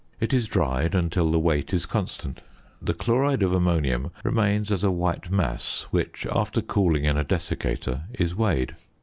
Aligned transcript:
It 0.19 0.33
is 0.33 0.47
dried 0.47 0.95
until 0.95 1.29
the 1.29 1.37
weight 1.37 1.75
is 1.75 1.85
constant. 1.85 2.41
The 2.81 2.95
chloride 2.95 3.43
of 3.43 3.53
ammonium 3.53 4.09
remains 4.23 4.71
as 4.71 4.83
a 4.83 4.89
white 4.89 5.29
mass 5.29 5.85
which, 5.91 6.25
after 6.25 6.63
cooling 6.63 7.05
in 7.05 7.17
a 7.19 7.23
desiccator, 7.23 8.05
is 8.11 8.33
weighed. 8.33 8.75